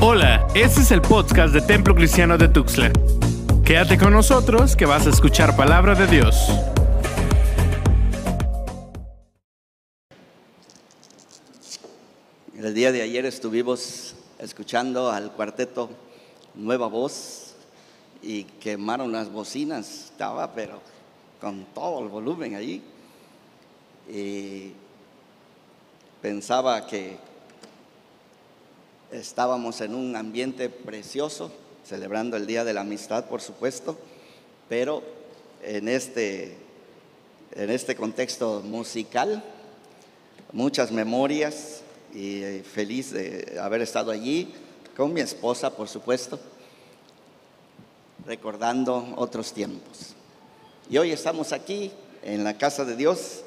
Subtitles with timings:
[0.00, 2.92] Hola, este es el podcast de Templo Cristiano de Tuxtla.
[3.64, 6.36] Quédate con nosotros que vas a escuchar palabra de Dios.
[12.56, 15.90] El día de ayer estuvimos escuchando al cuarteto
[16.54, 17.56] Nueva Voz
[18.22, 20.80] y quemaron las bocinas, estaba pero
[21.40, 22.80] con todo el volumen allí.
[24.08, 24.74] Y
[26.22, 27.27] pensaba que
[29.10, 31.50] estábamos en un ambiente precioso,
[31.84, 33.96] celebrando el Día de la Amistad, por supuesto,
[34.68, 35.02] pero
[35.62, 36.56] en este,
[37.52, 39.42] en este contexto musical,
[40.52, 41.82] muchas memorias
[42.14, 44.52] y eh, feliz de haber estado allí
[44.96, 46.38] con mi esposa, por supuesto,
[48.26, 50.14] recordando otros tiempos.
[50.90, 51.90] Y hoy estamos aquí
[52.22, 53.42] en la casa de Dios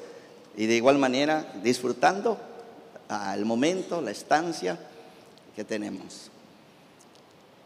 [0.56, 2.38] y de igual manera disfrutando
[3.08, 4.78] al momento, la estancia
[5.54, 6.30] que tenemos.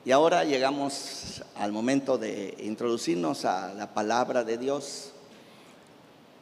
[0.06, 5.11] Y ahora llegamos al momento de introducirnos a la palabra de Dios.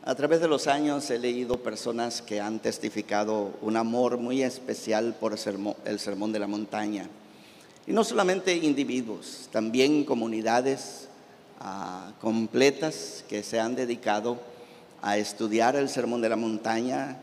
[0.05, 5.17] A través de los años he leído personas que han testificado un amor muy especial
[5.19, 7.09] por el sermón, de la montaña.
[7.87, 11.09] Y no solamente individuos, también comunidades
[11.59, 14.39] ah, completas que se han dedicado
[15.01, 17.17] a estudiar el sermón de la montaña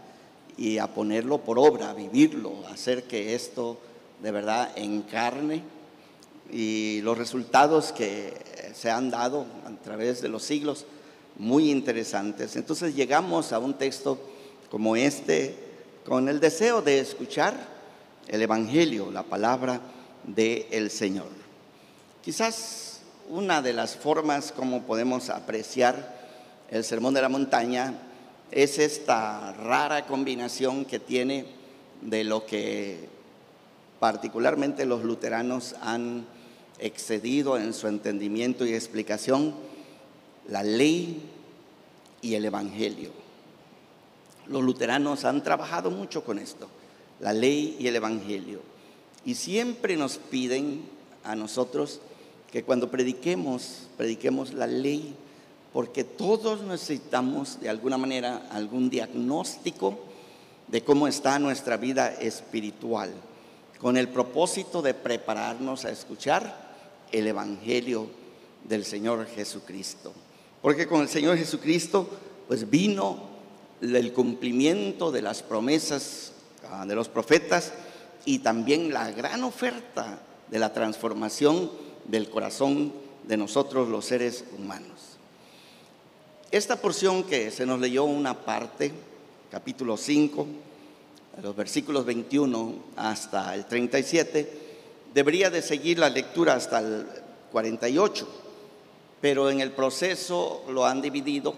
[0.57, 3.77] y a ponerlo por obra, a vivirlo, a hacer que esto
[4.21, 5.63] de verdad encarne
[6.51, 8.33] y los resultados que
[8.73, 10.85] se han dado a través de los siglos,
[11.37, 12.55] muy interesantes.
[12.55, 14.19] Entonces llegamos a un texto
[14.69, 15.55] como este
[16.05, 17.55] con el deseo de escuchar
[18.27, 19.81] el Evangelio, la palabra
[20.23, 21.27] del Señor.
[22.23, 26.19] Quizás una de las formas como podemos apreciar
[26.69, 27.93] el Sermón de la Montaña
[28.51, 31.45] es esta rara combinación que tiene
[32.01, 33.09] de lo que
[34.01, 36.25] particularmente los luteranos han
[36.79, 39.53] excedido en su entendimiento y explicación
[40.49, 41.21] la ley
[42.19, 43.11] y el evangelio.
[44.47, 46.67] Los luteranos han trabajado mucho con esto,
[47.19, 48.61] la ley y el evangelio.
[49.23, 50.81] Y siempre nos piden
[51.23, 52.01] a nosotros
[52.51, 55.13] que cuando prediquemos, prediquemos la ley,
[55.73, 59.99] porque todos necesitamos de alguna manera algún diagnóstico
[60.69, 63.11] de cómo está nuestra vida espiritual
[63.81, 66.69] con el propósito de prepararnos a escuchar
[67.11, 68.07] el Evangelio
[68.63, 70.13] del Señor Jesucristo.
[70.61, 72.07] Porque con el Señor Jesucristo,
[72.47, 73.31] pues vino
[73.81, 76.33] el cumplimiento de las promesas
[76.69, 77.73] ah, de los profetas
[78.23, 80.19] y también la gran oferta
[80.51, 81.71] de la transformación
[82.05, 82.93] del corazón
[83.27, 85.17] de nosotros los seres humanos.
[86.51, 88.91] Esta porción que se nos leyó una parte,
[89.49, 90.45] capítulo 5,
[91.41, 94.61] los versículos 21 hasta el 37,
[95.13, 97.07] debería de seguir la lectura hasta el
[97.51, 98.27] 48,
[99.21, 101.55] pero en el proceso lo han dividido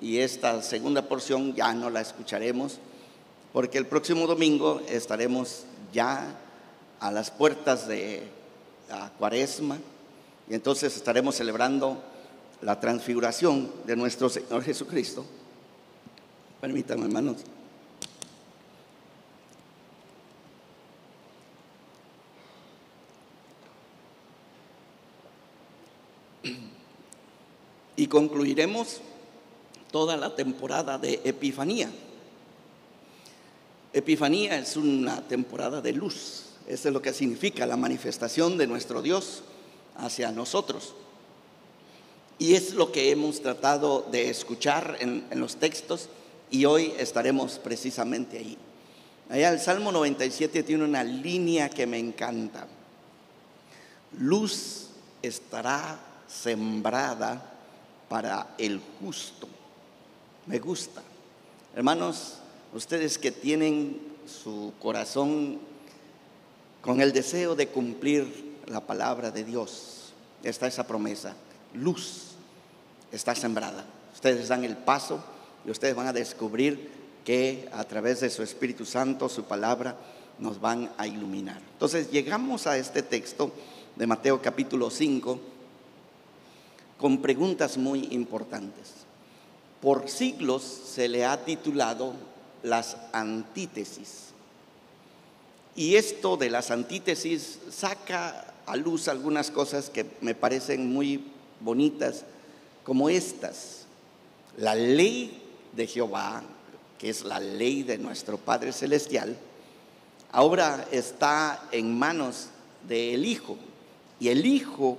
[0.00, 2.78] y esta segunda porción ya no la escucharemos,
[3.52, 6.36] porque el próximo domingo estaremos ya
[7.00, 8.22] a las puertas de
[8.88, 9.78] la cuaresma
[10.48, 12.02] y entonces estaremos celebrando
[12.62, 15.24] la transfiguración de nuestro Señor Jesucristo.
[16.60, 17.36] Permítanme, hermanos.
[27.96, 29.00] Y concluiremos
[29.90, 31.90] toda la temporada de Epifanía.
[33.92, 39.00] Epifanía es una temporada de luz, eso es lo que significa la manifestación de nuestro
[39.00, 39.42] Dios
[39.96, 40.94] hacia nosotros.
[42.38, 46.10] Y es lo que hemos tratado de escuchar en, los textos
[46.50, 48.58] y hoy estaremos precisamente ahí.
[49.30, 52.68] Allá el Salmo 97 tiene una línea que me encanta.
[54.18, 54.88] Luz
[55.22, 55.98] estará
[56.28, 57.55] sembrada
[58.08, 59.48] para el justo.
[60.46, 61.02] Me gusta.
[61.74, 62.38] Hermanos,
[62.72, 65.58] ustedes que tienen su corazón
[66.80, 70.12] con el deseo de cumplir la palabra de Dios,
[70.42, 71.34] está esa promesa.
[71.74, 72.32] Luz
[73.12, 73.84] está sembrada.
[74.14, 75.22] Ustedes dan el paso
[75.64, 76.90] y ustedes van a descubrir
[77.24, 79.96] que a través de su Espíritu Santo, su palabra,
[80.38, 81.60] nos van a iluminar.
[81.72, 83.50] Entonces llegamos a este texto
[83.96, 85.40] de Mateo capítulo 5
[86.98, 88.92] con preguntas muy importantes.
[89.80, 92.14] Por siglos se le ha titulado
[92.62, 94.26] las antítesis.
[95.74, 101.24] Y esto de las antítesis saca a luz algunas cosas que me parecen muy
[101.60, 102.24] bonitas,
[102.82, 103.84] como estas.
[104.56, 106.42] La ley de Jehová,
[106.98, 109.36] que es la ley de nuestro Padre Celestial,
[110.32, 112.48] ahora está en manos
[112.88, 113.58] del Hijo.
[114.18, 114.98] Y el Hijo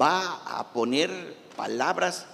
[0.00, 1.10] va a poner
[1.56, 2.26] palabras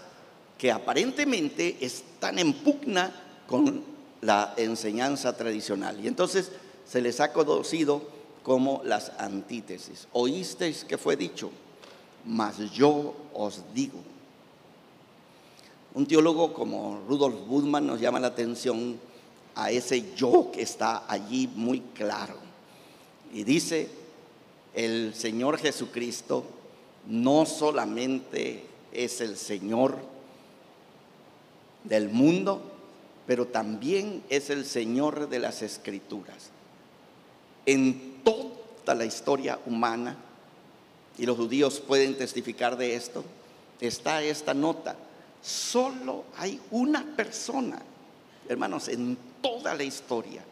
[0.57, 3.15] que aparentemente están en pugna
[3.47, 3.85] con
[4.21, 5.99] la enseñanza tradicional.
[6.03, 6.51] Y entonces
[6.87, 8.03] se les ha conocido
[8.43, 10.09] como las antítesis.
[10.13, 11.51] Oísteis que fue dicho,
[12.25, 13.99] mas yo os digo.
[15.95, 18.99] Un teólogo como Rudolf Budman nos llama la atención
[19.55, 22.37] a ese yo que está allí muy claro.
[23.33, 23.89] Y dice,
[24.75, 26.45] el Señor Jesucristo
[27.09, 29.97] no solamente es el Señor
[31.85, 32.63] del mundo,
[33.27, 36.51] pero también es el Señor de las Escrituras.
[37.67, 40.17] En toda la historia humana,
[41.17, 43.25] y los judíos pueden testificar de esto,
[43.81, 44.97] está esta nota.
[45.43, 47.81] Solo hay una persona,
[48.49, 50.43] hermanos, en toda la historia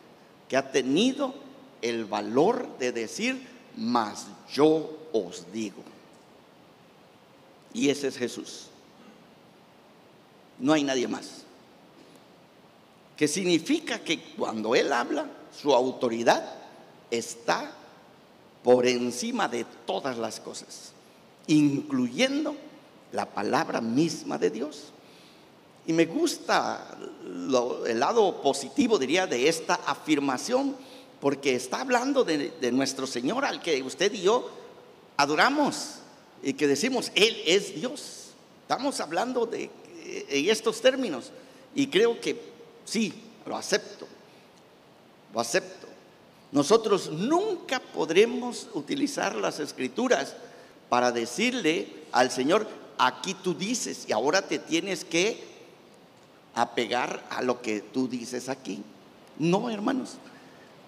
[0.49, 1.35] que ha tenido
[1.82, 5.95] el valor de decir, mas yo os digo.
[7.76, 8.69] Y ese es Jesús.
[10.58, 11.43] No hay nadie más.
[13.19, 16.55] Que significa que cuando Él habla, su autoridad
[17.11, 17.70] está
[18.64, 20.93] por encima de todas las cosas,
[21.49, 22.56] incluyendo
[23.12, 24.84] la palabra misma de Dios.
[25.87, 26.96] Y me gusta
[27.26, 30.75] el lado positivo, diría, de esta afirmación,
[31.20, 34.50] porque está hablando de, de nuestro Señor al que usted y yo
[35.19, 36.00] adoramos
[36.42, 38.30] y que decimos, Él es Dios.
[38.62, 39.70] Estamos hablando de
[40.28, 41.32] en estos términos
[41.74, 42.40] y creo que
[42.84, 43.12] sí,
[43.44, 44.06] lo acepto,
[45.32, 45.86] lo acepto.
[46.52, 50.36] Nosotros nunca podremos utilizar las escrituras
[50.88, 52.66] para decirle al Señor,
[52.98, 55.44] aquí tú dices y ahora te tienes que
[56.54, 58.82] apegar a lo que tú dices aquí.
[59.38, 60.14] No, hermanos,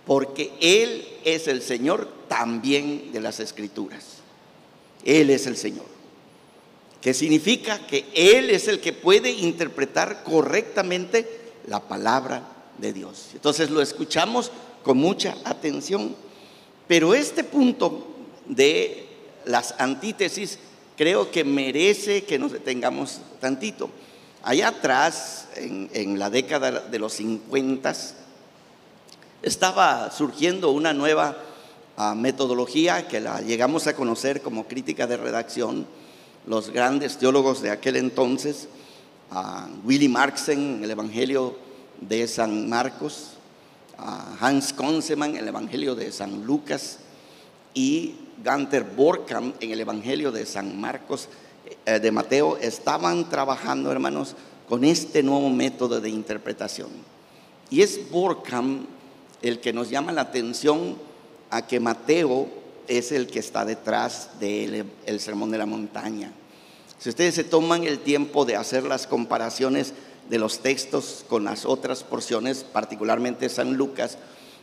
[0.07, 4.18] porque Él es el Señor también de las escrituras.
[5.05, 5.87] Él es el Señor.
[7.01, 12.43] Que significa que Él es el que puede interpretar correctamente la palabra
[12.79, 13.31] de Dios.
[13.35, 14.51] Entonces lo escuchamos
[14.83, 16.17] con mucha atención.
[16.87, 18.07] Pero este punto
[18.47, 19.07] de
[19.45, 20.59] las antítesis
[20.97, 23.91] creo que merece que nos detengamos tantito.
[24.43, 27.95] Allá atrás, en, la década de los 50,
[29.43, 31.37] estaba surgiendo una nueva
[32.15, 35.87] metodología que la llegamos a conocer como crítica de redacción,
[36.47, 38.69] los grandes teólogos de aquel entonces,
[39.31, 41.57] a Willy Marxen, el Evangelio
[42.01, 43.33] de San Marcos,
[43.99, 47.01] a Hans Konsemann, el Evangelio de San Lucas,
[47.75, 48.15] y
[48.45, 51.29] Gunther Borkham en el Evangelio de San Marcos,
[51.85, 54.37] eh, de Mateo, estaban trabajando, hermanos,
[54.69, 56.91] con este nuevo método de interpretación.
[57.71, 58.87] Y es Borkham
[59.43, 61.08] el que nos llama la atención
[61.51, 62.49] a que Mateo
[62.89, 66.33] es el que está detrás del sermón de la montaña.
[66.99, 69.95] Si ustedes se toman el tiempo de hacer las comparaciones
[70.29, 74.19] de los textos con las otras porciones, particularmente San Lucas,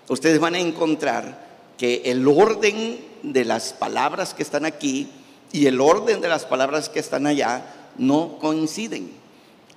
[0.09, 1.45] ustedes van a encontrar
[1.77, 5.09] que el orden de las palabras que están aquí
[5.51, 7.65] y el orden de las palabras que están allá
[7.97, 9.11] no coinciden,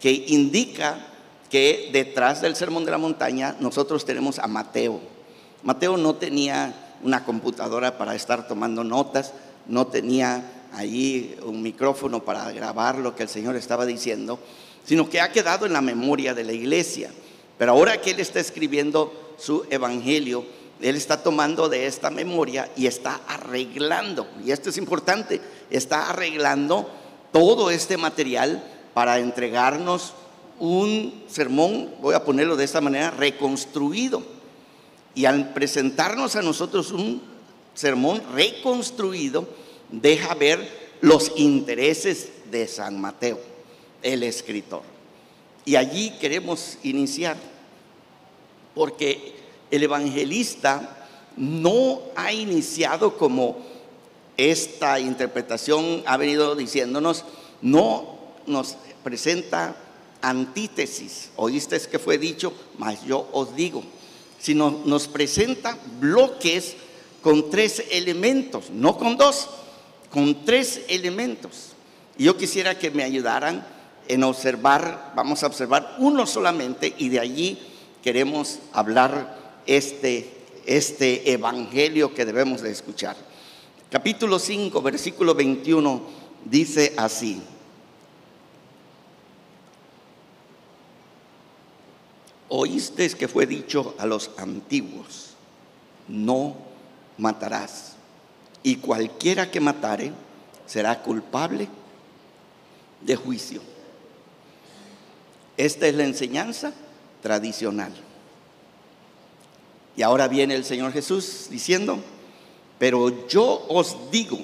[0.00, 1.06] que indica
[1.50, 5.00] que detrás del sermón de la montaña nosotros tenemos a Mateo.
[5.62, 9.32] Mateo no tenía una computadora para estar tomando notas,
[9.66, 14.38] no tenía allí un micrófono para grabar lo que el Señor estaba diciendo,
[14.84, 17.10] sino que ha quedado en la memoria de la iglesia.
[17.56, 20.44] Pero ahora que Él está escribiendo su evangelio,
[20.80, 26.88] Él está tomando de esta memoria y está arreglando, y esto es importante, está arreglando
[27.32, 30.14] todo este material para entregarnos
[30.58, 34.37] un sermón, voy a ponerlo de esta manera, reconstruido
[35.18, 37.20] y al presentarnos a nosotros un
[37.74, 39.48] sermón reconstruido,
[39.90, 43.40] deja ver los intereses de San Mateo,
[44.00, 44.82] el escritor.
[45.64, 47.36] Y allí queremos iniciar,
[48.76, 49.34] porque
[49.72, 53.58] el evangelista no ha iniciado como
[54.36, 57.24] esta interpretación ha venido diciéndonos,
[57.60, 59.74] no nos presenta
[60.22, 61.30] antítesis.
[61.34, 63.82] Oíste que fue dicho, mas yo os digo
[64.38, 66.76] sino nos presenta bloques
[67.22, 69.48] con tres elementos, no con dos,
[70.10, 71.72] con tres elementos.
[72.16, 73.66] Y yo quisiera que me ayudaran
[74.08, 77.58] en observar, vamos a observar uno solamente y de allí
[78.02, 80.30] queremos hablar este,
[80.66, 83.16] este evangelio que debemos de escuchar.
[83.90, 86.02] Capítulo 5, versículo 21
[86.44, 87.40] dice así.
[92.48, 95.34] Oíste que fue dicho a los antiguos,
[96.08, 96.56] no
[97.18, 97.94] matarás.
[98.62, 100.12] y cualquiera que matare
[100.66, 101.68] será culpable
[103.00, 103.62] de juicio.
[105.56, 106.72] Esta es la enseñanza
[107.22, 107.92] tradicional.
[109.96, 111.98] Y ahora viene el Señor Jesús diciendo,
[112.78, 114.38] pero yo os digo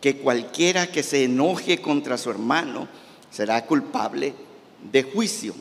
[0.00, 2.88] que cualquiera que se enoje contra su hermano
[3.30, 4.34] será culpable
[4.92, 5.54] de juicio.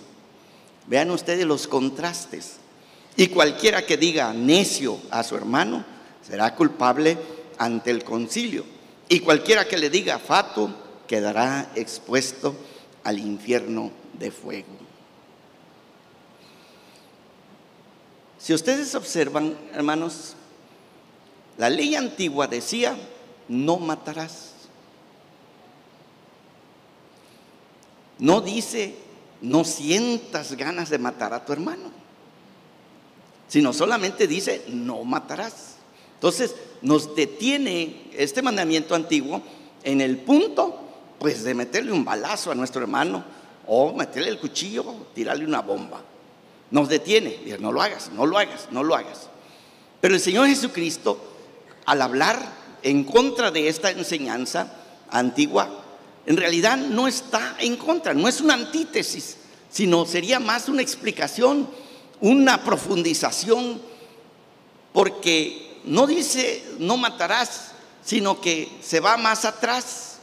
[0.88, 2.58] Vean ustedes los contrastes.
[3.18, 5.86] Y cualquiera que diga necio a su hermano
[6.22, 7.18] será culpable
[7.58, 8.65] ante el concilio.
[9.08, 10.74] Y cualquiera que le diga fato
[11.08, 12.56] quedará expuesto
[13.04, 14.86] al infierno de fuego.
[18.38, 20.36] Si ustedes observan, hermanos,
[21.58, 22.96] la ley antigua decía,
[23.48, 24.51] no matarás.
[28.20, 28.96] No dice,
[29.46, 31.92] no sientas ganas de matar a tu hermano,
[33.48, 35.75] sino solamente dice, no matarás.
[36.16, 39.44] Entonces, nos detiene este mandamiento antiguo
[39.84, 40.80] en el punto,
[41.20, 43.24] pues, de meterle un balazo a nuestro hermano
[43.68, 44.84] o meterle el cuchillo,
[45.14, 46.02] tirarle una bomba.
[46.72, 49.30] Nos detiene, dice, no lo hagas, no lo hagas, no lo hagas.
[50.02, 51.20] Pero el Señor Jesucristo,
[51.86, 52.40] al hablar
[52.82, 54.74] en contra de esta enseñanza
[55.12, 55.85] antigua,
[56.25, 59.38] en realidad no está en contra, no es una antítesis,
[59.70, 61.70] sino sería más una explicación,
[62.22, 63.82] una profundización,
[64.94, 67.72] porque no dice no matarás,
[68.03, 70.17] sino que se va más atrás,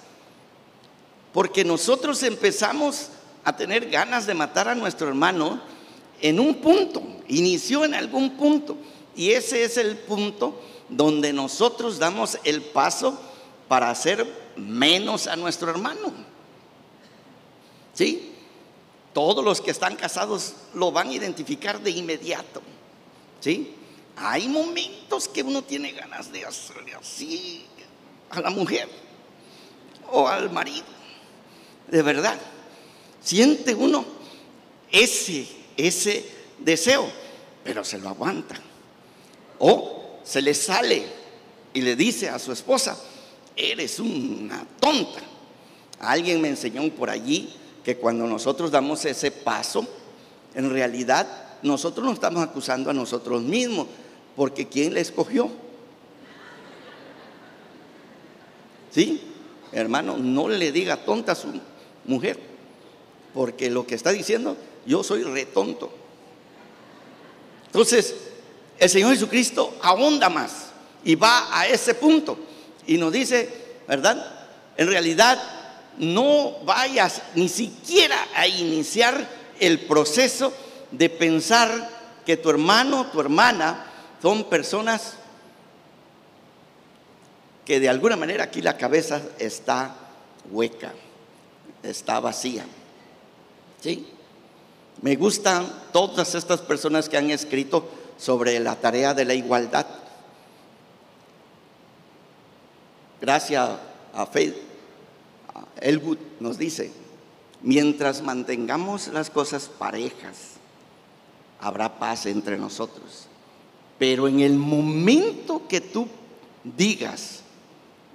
[1.33, 3.09] porque nosotros empezamos
[3.45, 5.61] a tener ganas de matar a nuestro hermano
[6.21, 8.77] en un punto, inició en algún punto,
[9.15, 13.21] y ese es el punto donde nosotros damos el paso
[13.69, 16.13] para hacer menos a nuestro hermano.
[17.95, 18.33] ¿Sí?
[19.13, 22.63] Todos los que están casados lo van a identificar de inmediato.
[23.41, 23.75] ¿Sí?
[24.17, 27.65] Hay momentos que uno tiene ganas de hacerle así
[28.31, 28.89] a la mujer
[30.11, 30.87] o al marido.
[31.89, 32.39] De verdad.
[33.21, 34.05] Siente uno
[34.91, 36.29] ese, ese
[36.59, 37.09] deseo,
[37.63, 38.57] pero se lo aguanta.
[39.59, 41.07] O se le sale
[41.73, 42.99] y le dice a su esposa,
[43.57, 45.21] eres una tonta.
[46.01, 47.55] Alguien me enseñó por allí
[47.85, 49.87] que cuando nosotros damos ese paso,
[50.55, 51.27] en realidad
[51.63, 53.87] nosotros nos estamos acusando a nosotros mismos,
[54.37, 55.51] porque ¿quién le escogió?
[58.91, 59.21] ¿Sí?
[59.73, 61.49] Hermano, no le diga tonta a su
[62.05, 62.39] mujer,
[63.33, 65.93] porque lo que está diciendo, yo soy retonto.
[67.67, 68.15] Entonces,
[68.79, 70.73] el Señor Jesucristo ahonda más
[71.05, 72.37] y va a ese punto
[72.87, 73.49] y nos dice,
[73.89, 74.25] ¿verdad?
[74.77, 75.41] En realidad
[75.99, 79.27] no vayas ni siquiera a iniciar
[79.61, 80.53] el proceso
[80.91, 81.91] de pensar
[82.25, 83.87] que tu hermano, tu hermana
[84.21, 85.15] son personas
[87.65, 89.95] que de alguna manera aquí la cabeza está
[90.51, 90.93] hueca,
[91.83, 92.65] está vacía.
[93.81, 94.09] ¿Sí?
[95.01, 99.87] Me gustan todas estas personas que han escrito sobre la tarea de la igualdad.
[103.23, 103.71] Gracias
[104.13, 104.57] a Faith,
[105.81, 106.91] Elwood nos dice,
[107.63, 110.55] mientras mantengamos las cosas parejas,
[111.61, 113.29] habrá paz entre nosotros.
[113.99, 116.09] Pero en el momento que tú
[116.65, 117.43] digas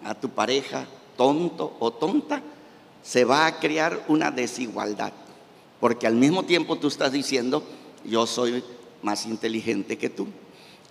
[0.04, 0.86] a tu pareja
[1.16, 2.44] tonto o tonta,
[3.02, 5.14] se va a crear una desigualdad.
[5.80, 7.64] Porque al mismo tiempo tú estás diciendo,
[8.04, 8.62] yo soy
[9.02, 10.28] más inteligente que tú.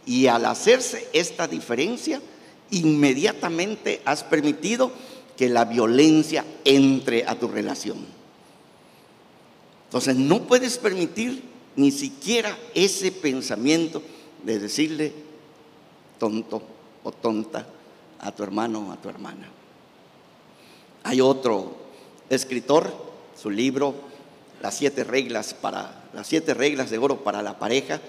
[0.07, 2.23] Y al hacerse esta diferencia,
[2.71, 4.93] inmediatamente has permitido
[5.37, 7.99] que la violencia entre a tu relación.
[9.85, 11.43] Entonces no puedes permitir
[11.77, 14.03] ni siquiera ese pensamiento
[14.45, 15.13] de decirle
[16.19, 16.63] tonto
[17.05, 17.67] o tonta
[18.19, 19.49] a tu hermano o a tu hermana.
[21.05, 21.77] Hay otro
[22.31, 22.93] escritor,
[23.41, 23.95] su libro
[24.63, 28.01] Las siete reglas para las siete reglas de oro para la pareja,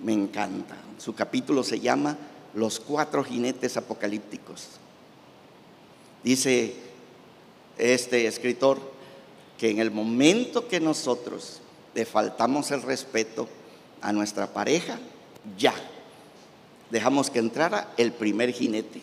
[0.00, 0.76] me encanta.
[0.98, 2.18] Su capítulo se llama
[2.54, 4.68] los cuatro jinetes apocalípticos.
[6.22, 6.74] Dice
[7.78, 8.80] este escritor
[9.58, 11.60] que en el momento que nosotros
[11.94, 13.48] le faltamos el respeto
[14.00, 14.98] a nuestra pareja,
[15.58, 15.74] ya
[16.90, 19.02] dejamos que entrara el primer jinete.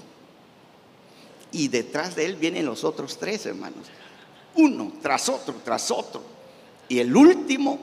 [1.51, 3.87] Y detrás de él vienen los otros tres hermanos,
[4.55, 6.21] uno tras otro, tras otro.
[6.87, 7.79] Y el último,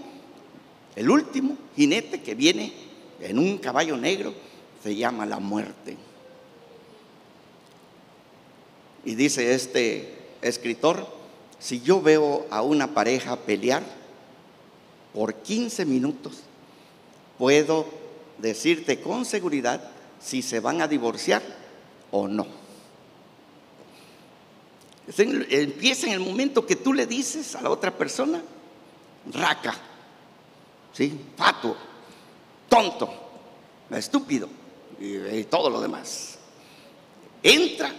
[0.97, 2.73] el último jinete que viene
[3.21, 4.33] en un caballo negro,
[4.83, 5.97] se llama la muerte.
[9.05, 11.07] Y dice este escritor,
[11.59, 13.83] si yo veo a una pareja pelear
[15.13, 16.41] por 15 minutos,
[17.39, 17.87] puedo
[18.39, 21.43] decirte con seguridad si se van a divorciar
[22.11, 22.47] o no.
[25.17, 28.43] Empieza en el momento que tú le dices a la otra persona,
[29.33, 29.75] raca,
[30.93, 31.19] ¿sí?
[31.37, 31.77] pato,
[32.69, 33.11] tonto,
[33.91, 34.49] estúpido
[35.01, 36.39] y, todo lo demás.
[37.43, 37.93] Entra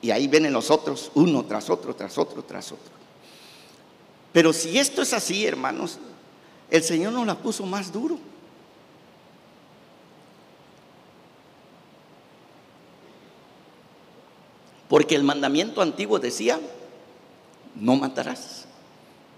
[0.00, 2.92] y ahí vienen los otros, uno tras otro, tras otro, tras otro.
[4.32, 5.98] Pero si esto es así, hermanos,
[6.70, 8.18] el Señor nos la puso más duro.
[14.88, 16.58] Porque el mandamiento antiguo decía,
[17.74, 18.66] no matarás.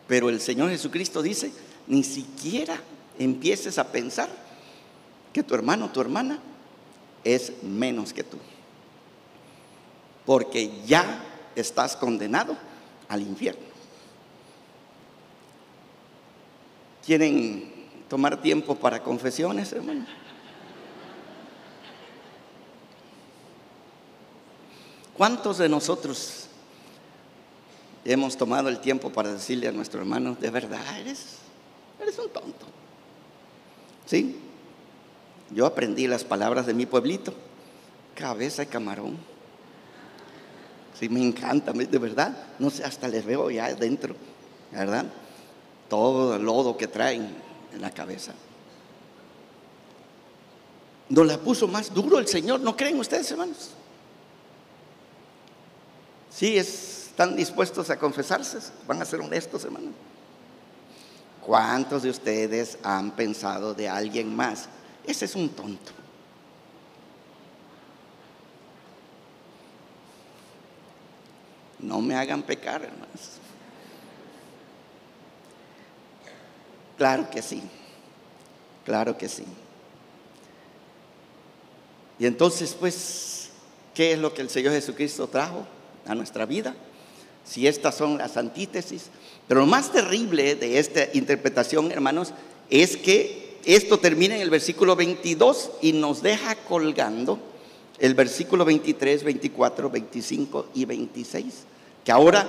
[0.07, 1.53] Pero el Señor Jesucristo dice,
[1.87, 2.81] ni siquiera
[3.19, 4.29] empieces a pensar
[5.33, 6.41] que tu hermano tu hermana
[7.25, 8.39] es menos que tú.
[10.27, 11.25] Porque ya
[11.55, 12.57] estás condenado
[13.09, 13.71] al infierno.
[17.05, 17.73] ¿Quieren
[18.09, 20.07] tomar tiempo para confesiones, hermano?
[25.17, 26.47] ¿Cuántos de nosotros
[28.05, 31.39] hemos tomado el tiempo para decirle a nuestro hermano, de verdad eres,
[32.01, 32.67] eres un tonto?
[34.07, 34.41] ¿Sí?
[35.51, 37.35] Yo aprendí las palabras de mi pueblito,
[38.15, 39.19] cabeza y camarón.
[40.99, 42.37] Sí, me encanta, de verdad.
[42.59, 44.15] No sé, hasta les veo ya adentro,
[44.71, 45.07] ¿verdad?
[45.89, 47.35] Todo el lodo que traen
[47.73, 48.33] en la cabeza.
[51.09, 53.71] Nos la puso más duro el Señor, ¿no creen ustedes, hermanos?
[56.31, 59.93] Sí, están dispuestos a confesarse, van a ser honestos, hermanos.
[61.45, 64.69] ¿Cuántos de ustedes han pensado de alguien más?
[65.07, 65.93] Ese es un tonto.
[71.79, 73.39] No me hagan pecar, hermanos.
[76.99, 77.63] Claro que sí,
[78.85, 79.45] claro que sí.
[82.19, 83.49] Y entonces, pues,
[83.95, 85.67] ¿qué es lo que el Señor Jesucristo trajo
[86.07, 86.75] a nuestra vida?
[87.43, 89.07] Si estas son las antítesis.
[89.49, 92.35] Pero lo más terrible de esta interpretación, hermanos,
[92.69, 97.39] es que esto termina en el versículo 22 y nos deja colgando
[97.99, 101.45] el versículo 23, 24, 25 y 26,
[102.05, 102.49] que ahora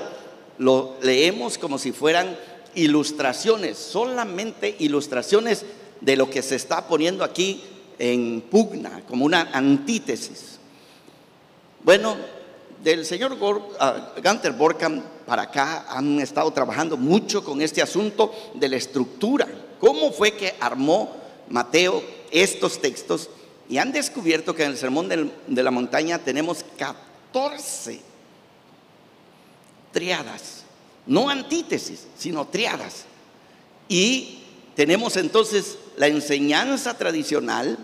[0.57, 2.37] lo leemos como si fueran
[2.75, 5.65] ilustraciones, solamente ilustraciones
[5.99, 7.61] de lo que se está poniendo aquí
[7.99, 10.59] en pugna, como una antítesis.
[11.83, 12.15] Bueno,
[12.83, 13.37] del señor
[13.79, 19.47] ah, Gunther Borkham para acá han estado trabajando mucho con este asunto de la estructura.
[19.81, 21.13] ¿Cómo fue que armó
[21.49, 23.29] Mateo estos textos?
[23.67, 27.99] Y han descubierto que en el Sermón de la Montaña tenemos 14
[29.91, 30.61] triadas
[31.05, 33.05] no antítesis, sino triadas.
[33.87, 34.39] Y
[34.75, 37.77] tenemos entonces la enseñanza tradicional,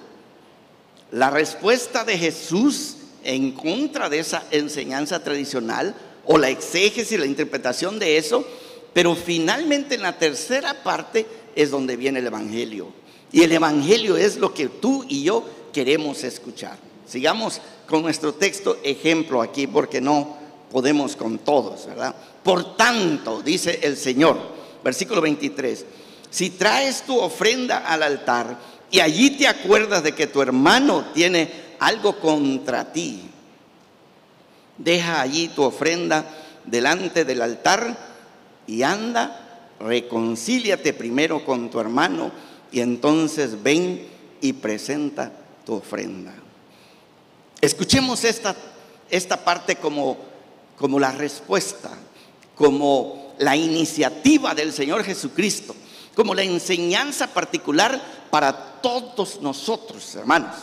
[1.12, 8.00] la respuesta de Jesús en contra de esa enseñanza tradicional, o la exégesis, la interpretación
[8.00, 8.46] de eso,
[8.94, 11.26] pero finalmente en la tercera parte
[11.58, 12.88] es donde viene el Evangelio.
[13.32, 15.44] Y el Evangelio es lo que tú y yo
[15.74, 16.78] queremos escuchar.
[17.06, 20.38] Sigamos con nuestro texto ejemplo aquí, porque no
[20.72, 22.16] podemos con todos, ¿verdad?
[22.44, 24.38] Por tanto, dice el Señor,
[24.84, 25.86] versículo 23,
[26.30, 28.58] si traes tu ofrenda al altar
[28.92, 33.22] y allí te acuerdas de que tu hermano tiene algo contra ti,
[34.78, 36.24] deja allí tu ofrenda
[36.66, 37.98] delante del altar
[38.68, 39.47] y anda,
[39.80, 42.32] reconcíliate primero con tu hermano
[42.72, 44.08] y entonces ven
[44.42, 45.32] y presenta
[45.66, 46.34] tu ofrenda.
[47.62, 48.56] Escuchemos esta,
[49.10, 50.18] esta parte como,
[50.78, 51.98] como la respuesta
[52.58, 55.76] como la iniciativa del Señor Jesucristo,
[56.16, 60.56] como la enseñanza particular para todos nosotros, hermanos.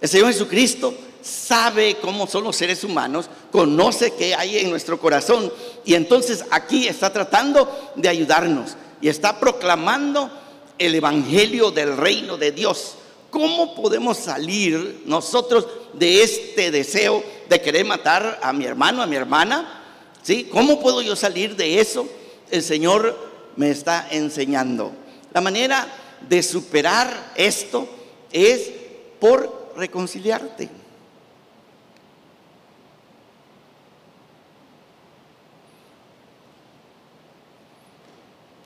[0.00, 5.52] El Señor Jesucristo sabe cómo son los seres humanos, conoce qué hay en nuestro corazón
[5.84, 10.30] y entonces aquí está tratando de ayudarnos y está proclamando
[10.78, 12.96] el Evangelio del reino de Dios.
[13.30, 19.16] ¿Cómo podemos salir nosotros de este deseo de querer matar a mi hermano, a mi
[19.16, 19.80] hermana?
[20.22, 20.48] ¿Sí?
[20.52, 22.06] ¿Cómo puedo yo salir de eso?
[22.50, 23.16] El Señor
[23.56, 24.92] me está enseñando.
[25.32, 25.86] La manera
[26.28, 27.88] de superar esto
[28.32, 28.70] es
[29.18, 30.81] por reconciliarte.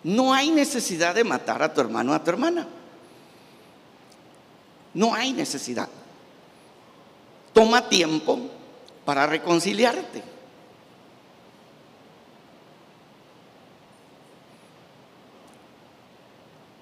[0.07, 2.64] No hay necesidad de matar a tu hermano o a tu hermana.
[4.95, 5.88] No hay necesidad.
[7.53, 8.38] Toma tiempo
[9.05, 10.23] para reconciliarte.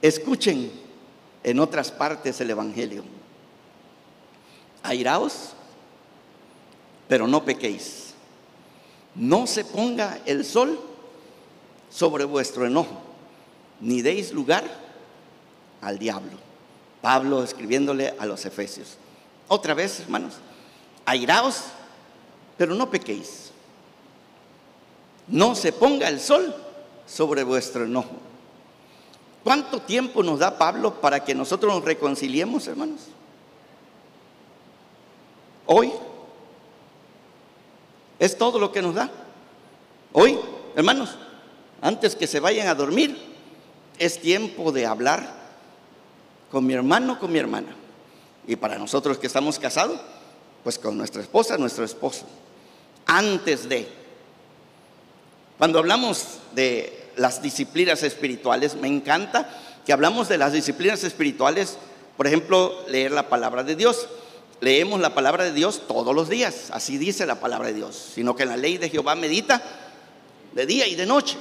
[0.02, 0.70] Escuchen
[1.42, 3.04] en otras partes el Evangelio.
[4.82, 5.54] Airaos,
[7.08, 8.12] pero no pequéis.
[9.14, 10.78] no se ponga el sol
[11.88, 13.13] sobre vuestro enojo,
[13.84, 14.64] ni deis lugar
[15.80, 16.32] al diablo.
[17.02, 18.96] Pablo escribiéndole a los efesios.
[19.46, 20.34] Otra vez, hermanos,
[21.04, 21.64] airaos,
[22.56, 23.50] pero no pequéis.
[25.28, 26.54] No se ponga el sol
[27.06, 28.16] sobre vuestro enojo.
[29.44, 33.00] ¿Cuánto tiempo nos da Pablo para que nosotros nos reconciliemos, hermanos?
[35.66, 35.92] Hoy.
[38.18, 39.10] Es todo lo que nos da.
[40.12, 40.38] Hoy,
[40.74, 41.18] hermanos,
[41.82, 43.33] antes que se vayan a dormir,
[43.98, 45.44] es tiempo de hablar
[46.50, 47.74] con mi hermano, con mi hermana.
[48.46, 50.00] Y para nosotros que estamos casados,
[50.62, 52.26] pues con nuestra esposa, nuestro esposo.
[53.06, 53.88] Antes de.
[55.58, 59.48] Cuando hablamos de las disciplinas espirituales, me encanta
[59.86, 61.78] que hablamos de las disciplinas espirituales,
[62.16, 64.08] por ejemplo, leer la palabra de Dios.
[64.60, 68.34] Leemos la palabra de Dios todos los días, así dice la palabra de Dios, sino
[68.34, 69.62] que la ley de Jehová medita
[70.52, 71.36] de día y de noche.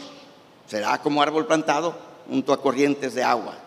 [0.68, 3.58] Será como árbol plantado junto a corrientes de agua.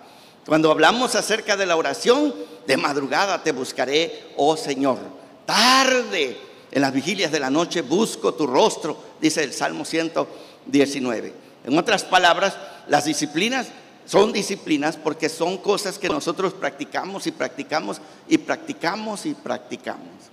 [0.46, 2.34] Cuando hablamos acerca de la oración,
[2.66, 4.98] de madrugada te buscaré, oh Señor.
[5.44, 6.36] Tarde,
[6.70, 11.34] en las vigilias de la noche, busco tu rostro, dice el Salmo 119.
[11.64, 12.56] En otras palabras,
[12.88, 13.68] las disciplinas
[14.06, 20.30] son disciplinas porque son cosas que nosotros practicamos y practicamos y practicamos y practicamos.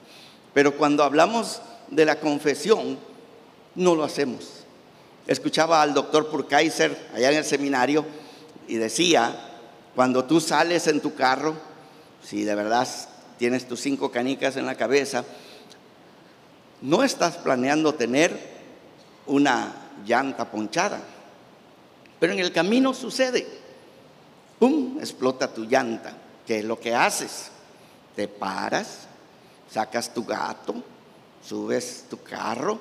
[0.53, 2.99] Pero cuando hablamos de la confesión,
[3.73, 4.62] no lo hacemos.
[5.27, 8.05] Escuchaba al doctor Purkaiser allá en el seminario
[8.67, 9.33] y decía,
[9.95, 11.55] cuando tú sales en tu carro,
[12.23, 12.88] si de verdad
[13.38, 15.23] tienes tus cinco canicas en la cabeza,
[16.81, 18.38] no estás planeando tener
[19.25, 19.73] una
[20.05, 20.99] llanta ponchada,
[22.19, 23.63] pero en el camino sucede.
[24.63, 26.13] ¡pum!, explota tu llanta.
[26.47, 27.51] ¿Qué es lo que haces?
[28.15, 29.07] Te paras,
[29.69, 30.75] sacas tu gato,
[31.45, 32.79] subes tu carro,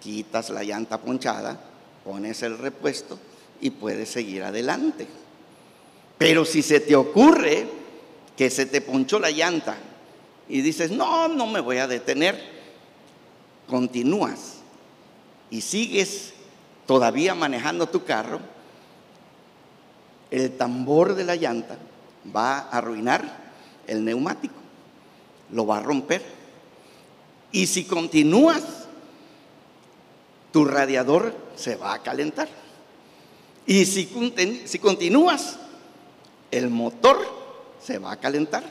[0.00, 1.56] quitas la llanta ponchada,
[2.04, 3.18] pones el repuesto
[3.60, 5.06] y puedes seguir adelante.
[6.18, 7.66] Pero si se te ocurre
[8.36, 9.76] que se te ponchó la llanta
[10.48, 12.40] y dices, no, no me voy a detener,
[13.68, 14.58] continúas
[15.50, 16.32] y sigues
[16.86, 18.40] todavía manejando tu carro,
[20.30, 21.76] el tambor de la llanta
[22.34, 23.52] va a arruinar
[23.86, 24.54] el neumático,
[25.50, 26.22] lo va a romper.
[27.52, 28.62] Y si continúas,
[30.52, 32.48] tu radiador se va a calentar.
[33.66, 34.06] Y si,
[34.78, 35.56] continúas,
[36.50, 37.18] el motor
[37.80, 38.64] se va a calentar.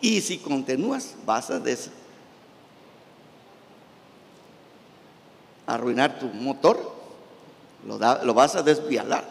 [0.00, 1.60] Y si continúas, vas a
[5.66, 6.94] arruinar tu motor,
[7.86, 9.28] lo, lo vas a desvialar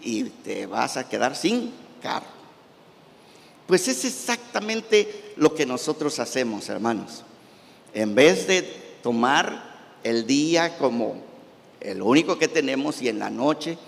[0.00, 2.36] y te vas a quedar sin carro.
[3.66, 7.24] Pues es exactamente lo que nosotros hacemos, hermanos.
[7.92, 8.62] En vez de
[9.02, 11.25] tomar el día como
[11.86, 13.78] el único que tenemos y en la noche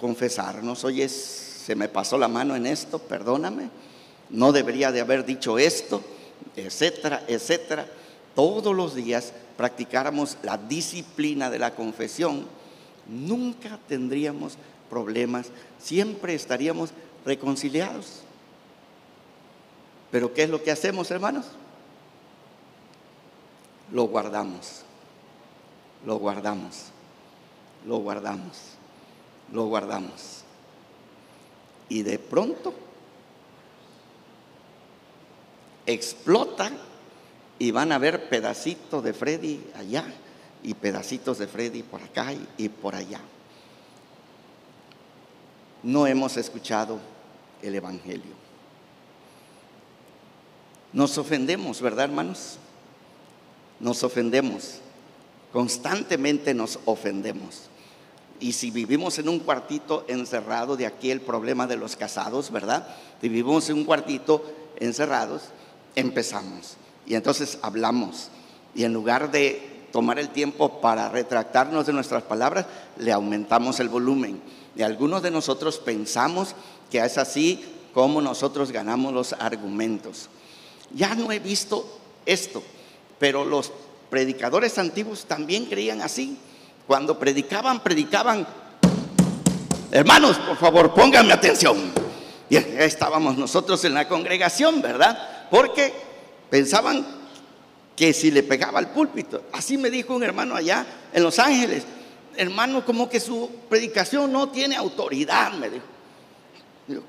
[0.00, 3.68] confesarnos, oye, se me pasó la mano en esto, perdóname,
[4.30, 6.02] no debería de haber dicho esto,
[6.56, 7.86] etcétera, etcétera.
[8.34, 12.46] Todos los días practicáramos la disciplina de la confesión,
[13.06, 14.54] nunca tendríamos
[14.88, 16.90] problemas, siempre estaríamos
[17.26, 18.22] reconciliados.
[20.10, 21.44] Pero ¿qué es lo que hacemos, hermanos?
[23.92, 24.82] Lo guardamos,
[26.06, 26.93] lo guardamos,
[27.86, 28.58] lo guardamos,
[29.52, 30.42] lo guardamos.
[31.88, 32.74] Y de pronto
[35.86, 36.70] explota
[37.58, 40.04] y van a ver pedacitos de Freddy allá
[40.62, 43.20] y pedacitos de Freddy por acá y por allá
[45.84, 46.98] no hemos escuchado
[47.62, 48.32] el Evangelio.
[50.92, 52.58] Nos ofendemos, ¿verdad, hermanos?
[53.78, 54.78] Nos ofendemos.
[55.52, 57.68] Constantemente nos ofendemos.
[58.44, 62.86] Y si vivimos en un cuartito encerrado, de aquí el problema de los casados, ¿verdad?
[63.18, 64.44] Si vivimos en un cuartito
[64.76, 65.44] encerrados,
[65.96, 66.76] empezamos.
[67.06, 68.28] Y entonces hablamos.
[68.74, 72.66] Y en lugar de tomar el tiempo para retractarnos de nuestras palabras,
[72.98, 74.42] le aumentamos el volumen
[74.76, 76.54] y algunos de nosotros pensamos
[76.90, 80.28] que es así como nosotros ganamos los argumentos.
[80.94, 82.62] Ya no he visto esto,
[83.18, 83.72] pero los
[84.10, 86.36] predicadores antiguos también creían así.
[86.86, 88.46] Cuando predicaban, predicaban,
[89.90, 91.92] hermanos, por favor, pónganme atención.
[92.50, 95.48] Y estábamos nosotros en la congregación, ¿verdad?
[95.50, 95.92] Porque
[96.50, 97.04] pensaban
[97.96, 101.84] que si le pegaba al púlpito, así me dijo un hermano allá en Los Ángeles,
[102.36, 105.84] hermano, como que su predicación no tiene autoridad, me dijo.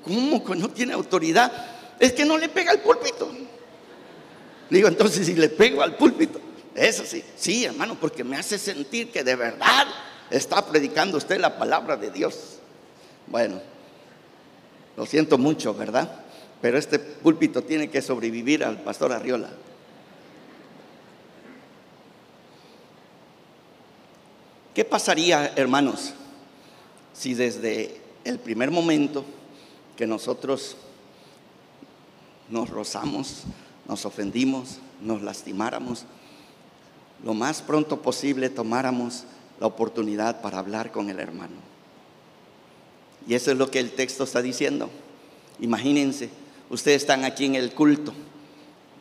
[0.02, 1.52] ¿cómo que no tiene autoridad?
[1.98, 3.30] Es que no le pega al púlpito.
[4.70, 6.40] Digo, entonces si le pego al púlpito,
[6.76, 9.86] Eso sí, sí, hermano, porque me hace sentir que de verdad
[10.30, 12.58] está predicando usted la palabra de Dios.
[13.26, 13.60] Bueno,
[14.94, 16.20] lo siento mucho, ¿verdad?
[16.60, 19.48] Pero este púlpito tiene que sobrevivir al pastor Arriola.
[24.74, 26.12] ¿Qué pasaría, hermanos,
[27.14, 29.24] si desde el primer momento
[29.96, 30.76] que nosotros
[32.50, 33.44] nos rozamos,
[33.88, 36.04] nos ofendimos, nos lastimáramos,
[37.24, 39.24] lo más pronto posible tomáramos
[39.60, 41.56] la oportunidad para hablar con el hermano?
[43.26, 44.90] Y eso es lo que el texto está diciendo.
[45.60, 46.30] Imagínense,
[46.70, 48.12] ustedes están aquí en el culto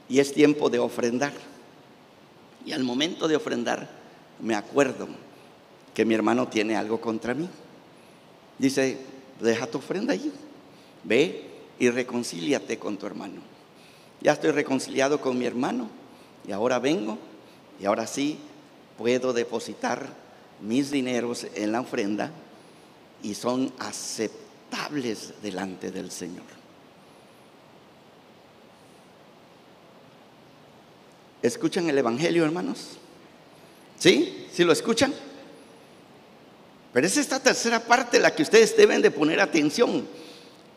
[0.10, 1.34] y es tiempo de ofrendar.
[2.66, 3.90] Y al momento de ofrendar,
[4.42, 5.08] me acuerdo
[5.94, 7.48] que mi hermano tiene algo contra mí.
[8.58, 8.98] Dice,
[9.40, 10.32] deja tu ofrenda allí,
[11.04, 13.42] ve y reconcíliate con tu hermano.
[14.22, 15.90] Ya estoy reconciliado con mi hermano
[16.48, 17.18] y ahora vengo
[17.80, 18.40] y ahora sí
[18.98, 20.08] puedo depositar
[20.62, 22.32] mis dineros en la ofrenda
[23.22, 26.44] y son aceptables delante del Señor.
[31.42, 32.98] ¿Escuchan el Evangelio, hermanos?
[34.00, 34.48] ¿Sí?
[34.52, 35.14] ¿Sí lo escuchan?
[36.92, 40.08] Pero es esta tercera parte la que ustedes deben de poner atención.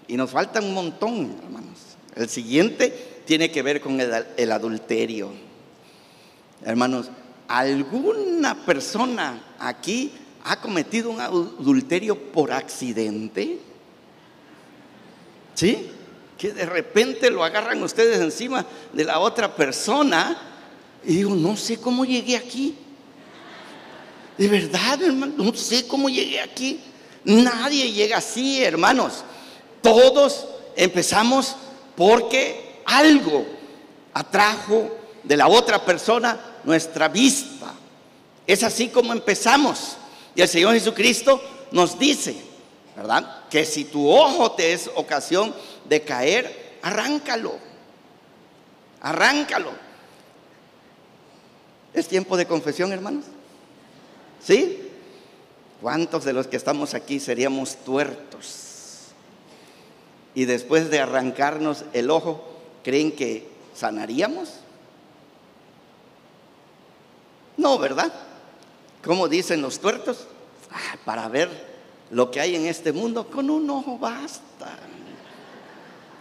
[0.08, 1.78] Y nos falta un montón, hermanos.
[2.16, 5.47] El siguiente tiene que ver con el, el adulterio.
[6.64, 7.10] Hermanos,
[7.46, 10.12] ¿alguna persona aquí
[10.44, 13.60] ha cometido un adulterio por accidente?
[15.54, 15.90] ¿Sí?
[16.36, 20.36] Que de repente lo agarran ustedes encima de la otra persona
[21.04, 22.76] y digo, no sé cómo llegué aquí.
[24.36, 26.80] De verdad, hermano, no sé cómo llegué aquí.
[27.24, 29.24] Nadie llega así, hermanos.
[29.82, 31.56] Todos empezamos
[31.96, 33.46] porque algo
[34.14, 37.74] atrajo de la otra persona nuestra vista.
[38.46, 39.96] Es así como empezamos.
[40.34, 41.40] Y el Señor Jesucristo
[41.72, 42.36] nos dice,
[42.96, 43.48] ¿verdad?
[43.50, 45.54] Que si tu ojo te es ocasión
[45.88, 47.58] de caer, arráncalo.
[49.00, 49.72] Arráncalo.
[51.92, 53.24] ¿Es tiempo de confesión, hermanos?
[54.42, 54.88] ¿Sí?
[55.80, 59.08] ¿Cuántos de los que estamos aquí seríamos tuertos?
[60.34, 62.44] Y después de arrancarnos el ojo,
[62.84, 64.50] ¿creen que sanaríamos?
[67.58, 68.10] No, ¿verdad?
[69.04, 70.26] ¿Cómo dicen los tuertos?
[70.70, 71.50] Ah, para ver
[72.10, 74.78] lo que hay en este mundo, con un ojo basta.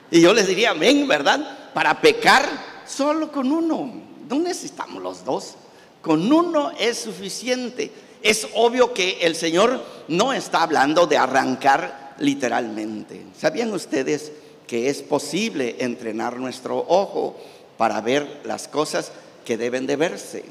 [0.09, 1.71] Y yo les diría, amén, ¿verdad?
[1.73, 2.45] Para pecar,
[2.85, 3.91] solo con uno.
[4.29, 5.55] No necesitamos los dos.
[6.01, 7.91] Con uno es suficiente.
[8.23, 13.25] Es obvio que el Señor no está hablando de arrancar literalmente.
[13.37, 14.31] ¿Sabían ustedes
[14.65, 17.37] que es posible entrenar nuestro ojo
[17.77, 19.11] para ver las cosas
[19.45, 20.45] que deben de verse?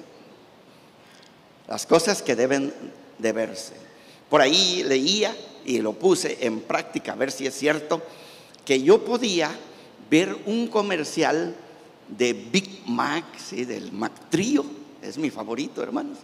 [1.69, 2.73] Las cosas que deben
[3.19, 3.75] de verse.
[4.29, 8.03] Por ahí leía y lo puse en práctica a ver si es cierto
[8.65, 9.51] que yo podía
[10.11, 11.55] ver un comercial
[12.09, 13.65] de Big Mac, ¿sí?
[13.65, 14.65] del Mac Trio,
[15.03, 16.19] es mi favorito, hermanos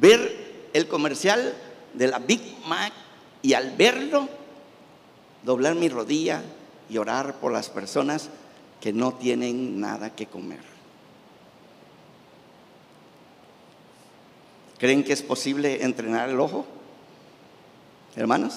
[0.00, 1.54] ver el comercial
[1.94, 2.92] de la Big Mac
[3.42, 4.28] y al verlo,
[5.44, 6.42] doblar mi rodilla
[6.88, 8.28] y orar por las personas
[8.80, 10.77] que no tienen nada que comer.
[14.78, 16.64] ¿Creen que es posible entrenar el ojo?
[18.16, 18.54] Hermanos,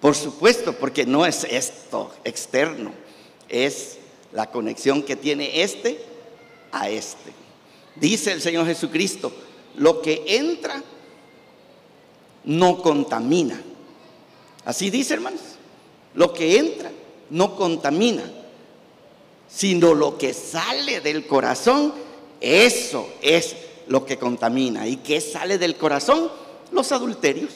[0.00, 2.92] por supuesto, porque no es esto externo,
[3.48, 3.98] es
[4.32, 6.02] la conexión que tiene este
[6.72, 7.32] a este.
[7.96, 9.32] Dice el Señor Jesucristo,
[9.76, 10.82] lo que entra
[12.44, 13.60] no contamina.
[14.64, 15.40] Así dice, hermanos.
[16.14, 16.90] Lo que entra
[17.30, 18.24] no contamina,
[19.48, 21.94] sino lo que sale del corazón,
[22.40, 23.56] eso es
[23.88, 24.86] lo que contamina.
[24.86, 26.30] ¿Y qué sale del corazón?
[26.70, 27.52] Los adulterios.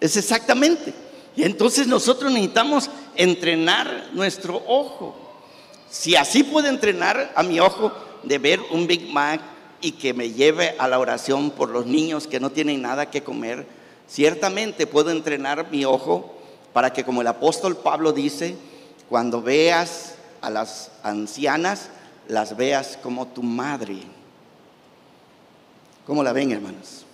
[0.00, 0.92] Es exactamente.
[1.36, 5.14] Y entonces nosotros necesitamos entrenar nuestro ojo.
[5.90, 9.40] Si así puedo entrenar a mi ojo de ver un Big Mac
[9.80, 13.22] y que me lleve a la oración por los niños que no tienen nada que
[13.22, 13.66] comer,
[14.08, 16.34] ciertamente puedo entrenar mi ojo
[16.72, 18.56] para que como el apóstol Pablo dice,
[19.08, 21.90] cuando veas a las ancianas,
[22.28, 23.98] las veas como tu madre.
[26.06, 27.04] ¿Cómo la ven, hermanos?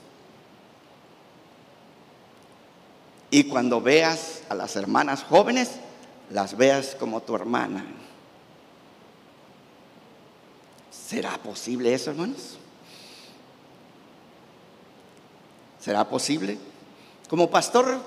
[3.30, 5.72] Y cuando veas a las hermanas jóvenes,
[6.30, 7.84] las veas como tu hermana.
[10.90, 12.58] ¿Será posible eso, hermanos?
[15.80, 16.58] ¿Será posible?
[17.28, 18.00] Como pastor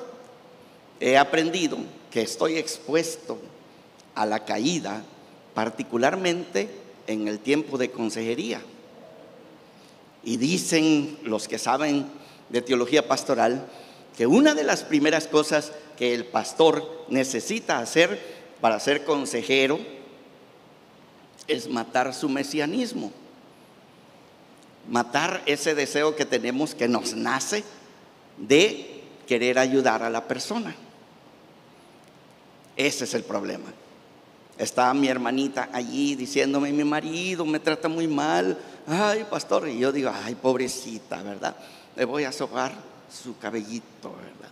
[0.99, 1.77] he aprendido
[2.09, 3.39] que estoy expuesto
[4.15, 5.03] a la caída,
[5.53, 6.69] particularmente
[7.07, 8.61] en el tiempo de consejería.
[10.23, 12.05] Y dicen los que saben
[12.49, 13.67] de teología pastoral
[14.15, 18.19] que una de las primeras cosas que el pastor necesita hacer
[18.59, 19.79] para ser consejero
[21.47, 23.11] es matar su mesianismo,
[24.89, 27.63] matar ese deseo que tenemos que nos nace
[28.37, 30.75] de querer ayudar a la persona.
[32.75, 33.71] Ese es el problema.
[34.57, 38.57] Estaba mi hermanita allí diciéndome, mi marido me trata muy mal.
[38.87, 39.67] Ay, pastor.
[39.67, 41.55] Y yo digo, ay, pobrecita, ¿verdad?
[41.95, 42.73] Le voy a sobar
[43.11, 44.51] su cabellito, ¿verdad?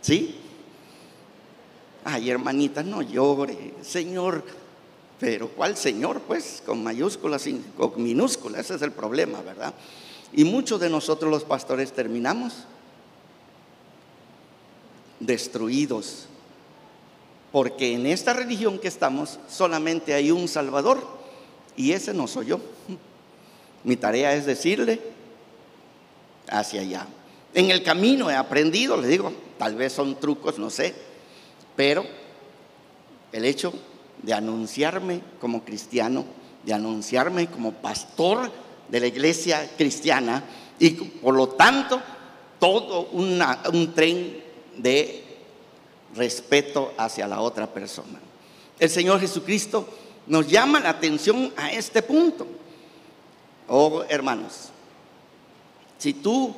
[0.00, 0.36] ¿Sí?
[2.04, 3.74] Ay, hermanita, no llore.
[3.82, 4.44] Señor,
[5.18, 6.20] pero ¿cuál Señor?
[6.20, 9.74] Pues con mayúsculas y con minúsculas, ese es el problema, ¿verdad?
[10.32, 12.64] Y muchos de nosotros los pastores terminamos
[15.20, 16.26] destruidos
[17.52, 21.06] porque en esta religión que estamos solamente hay un Salvador
[21.76, 22.60] y ese no soy yo.
[23.84, 25.00] Mi tarea es decirle
[26.48, 27.06] hacia allá.
[27.54, 30.94] En el camino he aprendido, le digo, tal vez son trucos, no sé,
[31.74, 32.04] pero
[33.32, 33.72] el hecho
[34.22, 36.24] de anunciarme como cristiano,
[36.64, 38.50] de anunciarme como pastor
[38.88, 40.42] de la iglesia cristiana
[40.78, 42.00] y por lo tanto
[42.58, 44.42] todo un tren
[44.76, 45.25] de
[46.16, 48.20] respeto hacia la otra persona.
[48.78, 49.88] El Señor Jesucristo
[50.26, 52.46] nos llama la atención a este punto.
[53.68, 54.70] Oh, hermanos,
[55.98, 56.54] si tú,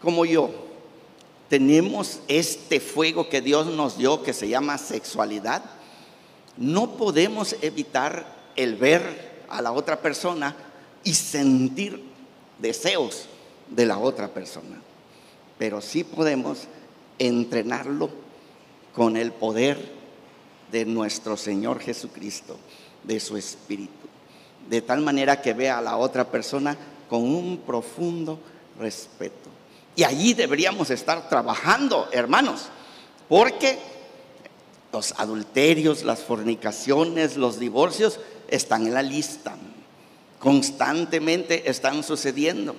[0.00, 0.50] como yo,
[1.48, 5.62] tenemos este fuego que Dios nos dio que se llama sexualidad,
[6.56, 10.54] no podemos evitar el ver a la otra persona
[11.02, 12.02] y sentir
[12.58, 13.26] deseos
[13.68, 14.83] de la otra persona
[15.58, 16.64] pero sí podemos
[17.18, 18.10] entrenarlo
[18.94, 19.92] con el poder
[20.70, 22.56] de nuestro Señor Jesucristo,
[23.02, 24.08] de su Espíritu,
[24.68, 26.76] de tal manera que vea a la otra persona
[27.08, 28.38] con un profundo
[28.78, 29.50] respeto.
[29.96, 32.66] Y allí deberíamos estar trabajando, hermanos,
[33.28, 33.78] porque
[34.92, 39.56] los adulterios, las fornicaciones, los divorcios están en la lista.
[40.38, 42.74] Constantemente están sucediendo.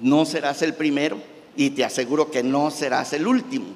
[0.00, 1.18] No serás el primero,
[1.58, 3.66] y te aseguro que no serás el último.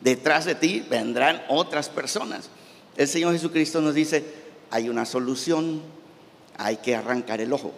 [0.00, 2.48] Detrás de ti vendrán otras personas.
[2.96, 4.24] El Señor Jesucristo nos dice,
[4.70, 5.82] hay una solución,
[6.56, 7.72] hay que arrancar el ojo.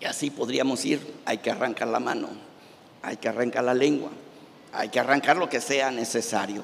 [0.00, 2.28] Y así podríamos ir, hay que arrancar la mano,
[3.02, 4.10] hay que arrancar la lengua,
[4.72, 6.62] hay que arrancar lo que sea necesario.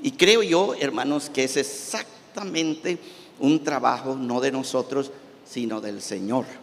[0.00, 2.98] Y creo yo, hermanos, que es exactamente
[3.38, 5.12] un trabajo no de nosotros,
[5.44, 6.61] sino del Señor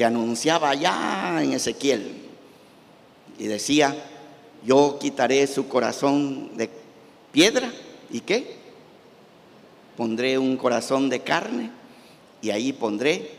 [0.00, 2.10] que anunciaba allá en Ezequiel
[3.38, 3.94] y decía,
[4.64, 6.70] yo quitaré su corazón de
[7.32, 7.70] piedra
[8.08, 8.56] y qué?
[9.98, 11.70] Pondré un corazón de carne
[12.40, 13.32] y ahí pondré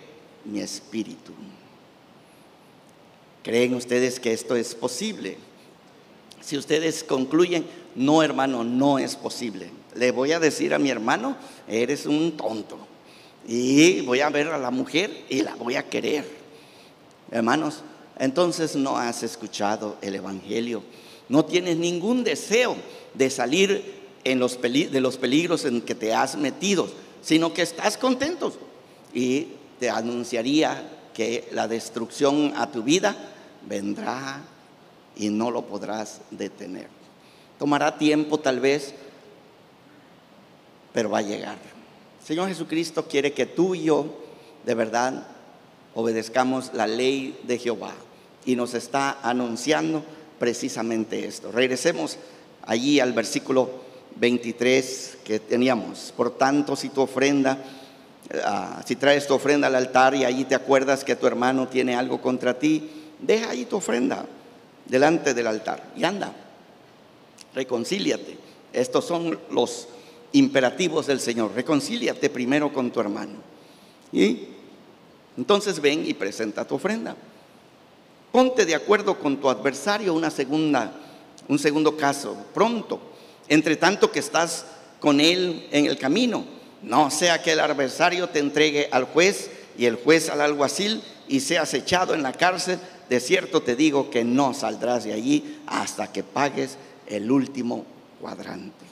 [0.46, 1.34] mi espíritu.
[3.42, 5.40] ¿Creen ustedes que esto es posible?
[6.42, 9.72] Si ustedes concluyen, no hermano, no es posible.
[9.96, 12.78] Le voy a decir a mi hermano, eres un tonto.
[13.48, 16.41] Y voy a ver a la mujer y la voy a querer.
[17.32, 17.82] Hermanos,
[18.20, 20.84] entonces no has escuchado el Evangelio.
[21.30, 22.76] No tienes ningún deseo
[23.14, 26.90] de salir de los peligros en que te has metido,
[27.22, 28.54] sino que estás contento.
[29.14, 29.48] Y
[29.80, 33.16] te anunciaría que la destrucción a tu vida
[33.68, 34.42] vendrá
[35.16, 36.88] y no lo podrás detener.
[37.58, 38.94] Tomará tiempo tal vez,
[40.94, 41.58] pero va a llegar.
[42.24, 44.06] Señor Jesucristo quiere que tú y yo
[44.66, 45.28] de verdad
[45.96, 47.94] obedezcamos la ley de Jehová.
[48.46, 50.04] Y nos está anunciando
[50.40, 51.52] precisamente esto.
[51.52, 52.18] Regresemos
[52.66, 53.70] allí al versículo
[54.16, 56.14] 23 que teníamos.
[56.16, 57.58] Por tanto, si tu ofrenda,
[58.44, 61.96] ah, si traes tu ofrenda al altar y allí te acuerdas que tu hermano tiene
[61.96, 62.90] algo contra ti,
[63.20, 64.26] deja ahí tu ofrenda
[64.86, 66.34] delante del altar y anda,
[67.54, 68.38] reconcíliate.
[68.74, 69.88] Estos son los
[70.34, 71.52] imperativos del Señor.
[71.54, 73.36] Reconcíliate primero con tu hermano.
[74.14, 74.48] Y
[75.38, 77.16] entonces ven y presenta tu ofrenda.
[78.32, 80.94] Ponte de acuerdo con tu adversario una segunda,
[81.48, 83.00] un segundo caso, pronto,
[83.50, 84.66] entre tanto que estás
[85.00, 86.46] con él en el camino.
[86.82, 91.42] No sea que el adversario te entregue al juez y el juez al alguacil y
[91.42, 92.80] seas echado en la cárcel.
[93.10, 96.78] De cierto te digo que no saldrás de allí hasta que pagues
[97.08, 97.86] el último
[98.22, 98.86] cuadrante.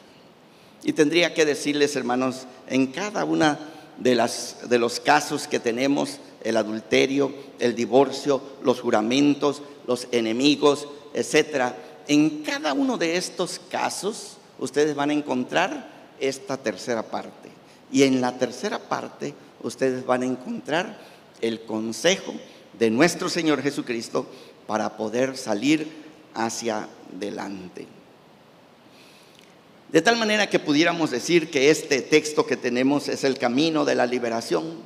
[0.84, 3.60] Y tendría que decirles, hermanos, en cada una
[3.98, 10.88] de, las, de los casos que tenemos, el adulterio, el divorcio, los juramentos, los enemigos,
[11.14, 11.76] etcétera,
[12.08, 17.50] en cada uno de estos casos ustedes van a encontrar esta tercera parte.
[17.92, 21.00] Y en la tercera parte ustedes van a encontrar
[21.42, 22.34] el consejo
[22.78, 24.26] de nuestro Señor Jesucristo
[24.68, 25.88] para poder salir
[26.34, 27.88] hacia adelante.
[29.92, 33.96] De tal manera que pudiéramos decir que este texto que tenemos es el camino de
[33.96, 34.78] la liberación,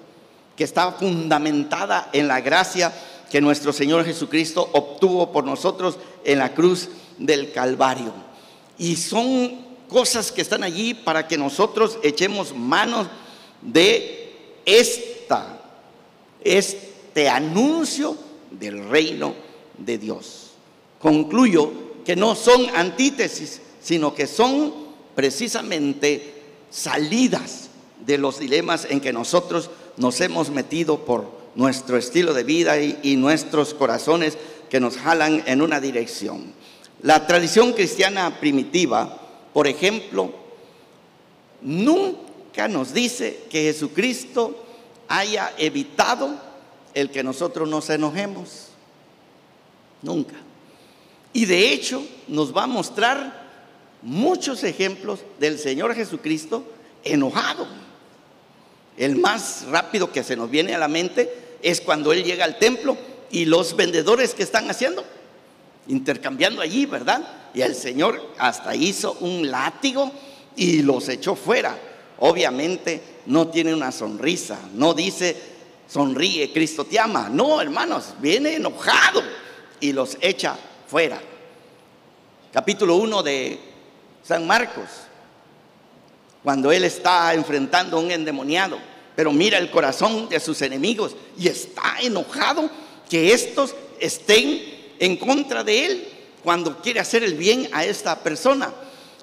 [0.56, 2.94] que está fundamentada en la gracia
[3.30, 8.14] que nuestro Señor Jesucristo obtuvo por nosotros en la cruz del Calvario.
[8.78, 13.08] Y son cosas que están allí para que nosotros echemos manos
[13.62, 14.36] de
[14.66, 15.62] esta,
[16.44, 18.18] este anuncio
[18.52, 19.34] del reino
[19.78, 20.52] de Dios.
[21.00, 21.72] Concluyo
[22.06, 24.74] que no son antítesis, sino que son
[25.16, 27.70] precisamente salidas
[28.06, 33.16] de los dilemas en que nosotros nos hemos metido por nuestro estilo de vida y,
[33.16, 34.38] nuestros corazones
[34.70, 36.54] que nos jalan en una dirección.
[37.02, 39.20] La tradición cristiana primitiva,
[39.54, 40.34] por ejemplo,
[41.62, 44.66] nunca nos dice que Jesucristo
[45.08, 46.40] haya evitado
[46.94, 48.70] el que nosotros nos enojemos.
[50.02, 50.36] Nunca.
[51.34, 53.44] Y de hecho nos va a mostrar
[54.02, 56.64] muchos ejemplos del Señor Jesucristo
[57.04, 57.83] enojado.
[58.98, 62.60] El más rápido que se nos viene a la mente es cuando Él llega al
[62.60, 62.98] templo
[63.32, 65.04] y los vendedores que están haciendo,
[65.88, 67.22] intercambiando allí, ¿verdad?
[67.54, 70.12] Y el Señor hasta hizo un látigo
[70.56, 71.76] y los echó fuera.
[72.20, 75.36] Obviamente no tiene una sonrisa, no dice,
[75.88, 77.30] sonríe, Cristo te ama.
[77.30, 79.24] No, hermanos, viene enojado
[79.80, 81.20] y los echa fuera.
[82.52, 83.60] Capítulo 1 de
[84.24, 84.90] San Marcos,
[86.44, 88.78] cuando él está enfrentando a un endemoniado,
[89.16, 92.70] pero mira el corazón de sus enemigos y está enojado
[93.10, 94.62] que estos estén
[95.00, 96.08] en contra de él
[96.44, 98.74] cuando quiere hacer el bien a esta persona.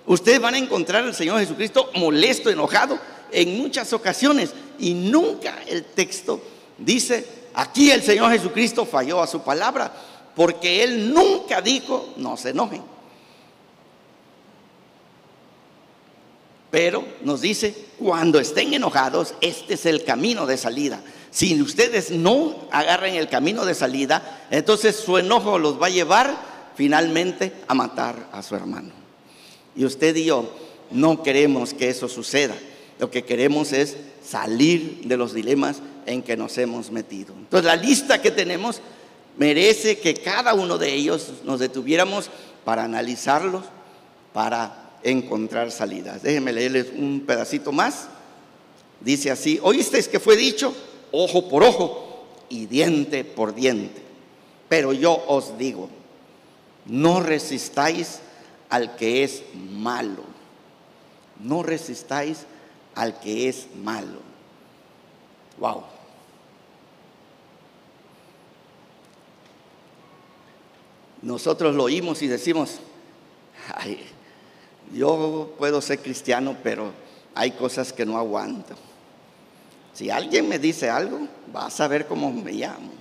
[0.07, 2.99] Ustedes van a encontrar al Señor Jesucristo molesto, enojado
[3.33, 6.41] en muchas ocasiones y nunca el texto
[6.79, 9.93] dice, aquí el Señor Jesucristo falló a su palabra,
[10.35, 12.83] porque Él nunca dijo, no se enojen.
[16.71, 21.01] Pero nos dice, cuando estén enojados, este es el camino de salida.
[21.31, 26.37] Si ustedes no agarran el camino de salida, entonces su enojo los va a llevar
[26.77, 28.93] finalmente a matar a su hermano.
[29.77, 30.53] Y usted y yo
[30.91, 32.55] no queremos que eso suceda.
[32.99, 37.35] Lo que queremos es salir de los dilemas en que nos hemos metido.
[37.35, 38.81] Entonces la lista que tenemos
[39.37, 42.31] merece que cada uno de ellos nos detuviéramos
[42.65, 43.65] para analizarlos,
[44.33, 46.23] para encontrar salidas.
[46.23, 48.09] Déjenme leerles un pedacito más.
[49.01, 50.75] Dice así, oísteis que fue dicho,
[51.13, 54.03] ojo por ojo y diente por diente.
[54.69, 55.89] Pero yo os digo,
[56.87, 58.21] no resistáis
[58.69, 60.25] al que es malo.
[61.43, 62.47] No resistáis
[62.95, 64.21] al que es malo.
[65.59, 65.85] Wow.
[71.23, 72.81] Nosotros lo oímos y decimos,
[73.75, 74.03] ay,
[74.95, 76.93] yo puedo ser cristiano, pero
[77.35, 78.75] hay cosas que no aguanto.
[79.93, 82.93] Si alguien me dice algo, va a saber cómo me llamo.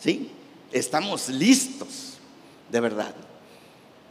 [0.00, 0.30] ¿Sí?
[0.72, 2.14] Estamos listos,
[2.70, 3.14] de verdad.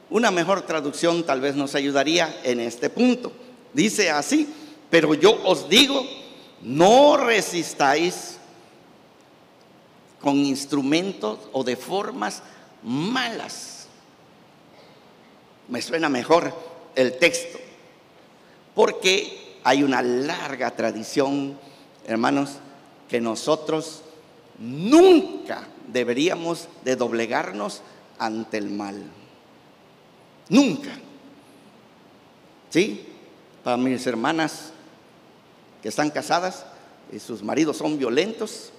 [0.10, 3.32] Una mejor traducción tal vez nos ayudaría en este punto.
[3.74, 4.48] Dice así,
[4.90, 6.04] pero yo os digo,
[6.62, 8.38] no resistáis
[10.22, 12.42] con instrumentos o de formas
[12.84, 13.77] malas
[15.70, 16.54] me suena mejor
[16.96, 17.58] el texto,
[18.74, 21.60] porque hay una larga tradición,
[22.06, 22.58] hermanos,
[23.10, 24.04] que nosotros
[24.60, 27.82] nunca deberíamos de doblegarnos
[28.18, 29.02] ante el mal.
[30.50, 30.92] Nunca.
[32.70, 33.06] ¿Sí?
[33.64, 34.72] Para mis hermanas
[35.82, 36.66] que están casadas
[37.12, 38.72] y sus maridos son violentos,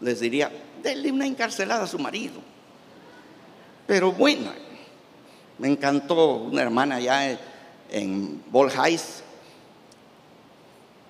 [0.00, 0.50] les diría,
[0.82, 2.40] denle una encarcelada a su marido.
[3.88, 4.50] Pero bueno,
[5.56, 7.38] me encantó una hermana allá
[7.90, 9.22] en Bolhais.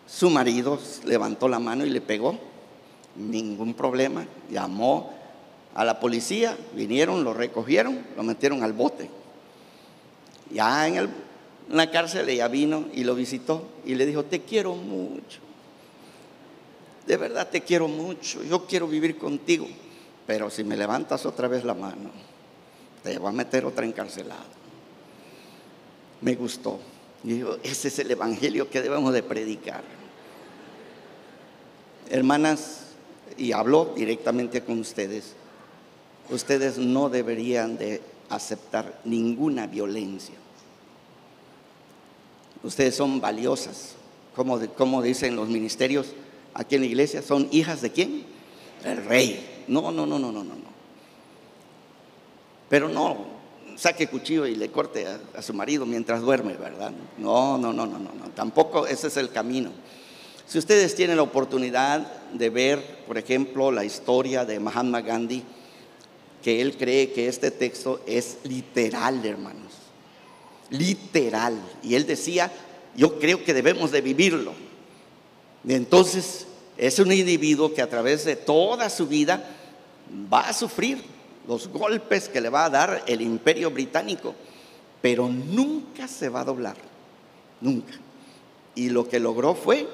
[0.07, 2.39] Su marido levantó la mano y le pegó.
[3.17, 4.25] Ningún problema.
[4.49, 5.13] Llamó
[5.75, 9.11] a la policía, vinieron, lo recogieron, lo metieron al bote.
[10.53, 11.11] Ya en, en
[11.71, 15.41] la cárcel ella vino y lo visitó y le dijo, te quiero mucho.
[17.09, 18.45] De verdad te quiero mucho.
[18.45, 19.67] Yo quiero vivir contigo.
[20.29, 22.38] Pero si me levantas otra vez la mano
[23.03, 24.47] te va a meter otra encarcelada.
[26.21, 26.79] Me gustó.
[27.25, 29.83] Y digo, ese es el evangelio que debemos de predicar.
[32.11, 32.87] Hermanas,
[33.37, 35.35] y hablo directamente con ustedes,
[36.31, 40.35] ustedes no deberían de aceptar ninguna violencia.
[42.63, 43.95] Ustedes son valiosas,
[44.35, 46.15] como, como dicen los ministerios
[46.55, 48.25] aquí en la iglesia, son hijas de quién?
[48.85, 49.65] El rey.
[49.69, 50.78] No, no, no, no, no, no.
[52.69, 53.39] Pero no
[53.79, 56.93] saque cuchillo y le corte a, su marido mientras duerme, ¿verdad?
[57.17, 58.31] No, no, no, no, no, no.
[58.35, 59.71] Tampoco ese es el camino.
[60.47, 62.01] Si ustedes tienen la oportunidad
[62.33, 65.45] de ver, por ejemplo, la historia de Mahatma Gandhi,
[66.43, 69.73] que él cree que este texto es literal, hermanos.
[70.71, 71.61] Literal.
[71.83, 72.51] Y él decía,
[72.97, 74.55] yo creo que debemos de vivirlo.
[75.67, 76.47] Entonces
[76.77, 79.45] es un individuo que a través de toda su vida
[80.33, 81.18] va a sufrir
[81.49, 84.35] los golpes que le va a dar el imperio británico,
[85.01, 86.77] pero nunca se va a doblar,
[87.63, 87.95] nunca.
[88.75, 89.89] Y lo que logró fue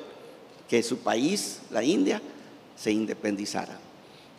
[0.69, 2.21] que su país, la India,
[2.77, 3.79] se independizara.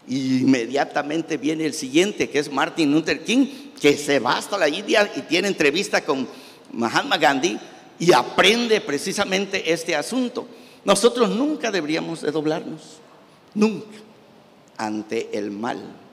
[0.08, 4.68] Y inmediatamente viene el siguiente, que es Martin Luther King, que se va hasta la
[4.68, 6.28] India y tiene entrevista con
[6.74, 7.58] Mahatma Gandhi
[7.98, 10.48] y aprende precisamente este asunto.
[10.84, 13.00] Nosotros nunca deberíamos de doblarnos,
[13.54, 13.98] nunca,
[14.78, 16.05] ante el mal.